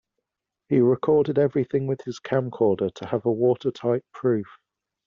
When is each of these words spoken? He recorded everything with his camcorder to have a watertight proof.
He 0.67 0.79
recorded 0.79 1.37
everything 1.37 1.85
with 1.85 2.01
his 2.05 2.19
camcorder 2.19 2.91
to 2.91 3.05
have 3.05 3.23
a 3.27 3.31
watertight 3.31 4.03
proof. 4.11 4.47